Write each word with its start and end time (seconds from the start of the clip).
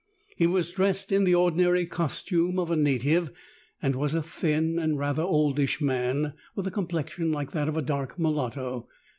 He 0.35 0.47
was 0.47 0.71
dressed 0.71 1.11
in 1.11 1.25
the 1.25 1.35
ordinary 1.35 1.85
costume 1.85 2.57
of 2.57 2.71
a 2.71 2.75
native 2.75 3.29
and 3.83 3.95
was 3.95 4.15
a 4.15 4.23
thin 4.23 4.79
and 4.79 4.97
rather 4.97 5.21
oldish 5.21 5.79
man, 5.79 6.33
with 6.55 6.65
a 6.65 6.71
complexion 6.71 7.31
like 7.31 7.51
that 7.51 7.69
of 7.69 7.77
a 7.77 7.83
dark 7.83 8.17
mulatto. 8.17 8.87